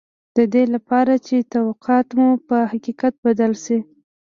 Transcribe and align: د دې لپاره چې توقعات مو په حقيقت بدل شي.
د 0.37 0.37
دې 0.53 0.63
لپاره 0.73 1.13
چې 1.27 1.35
توقعات 1.53 2.07
مو 2.17 2.29
په 2.47 2.57
حقيقت 2.71 3.13
بدل 3.25 3.51
شي. 3.63 3.79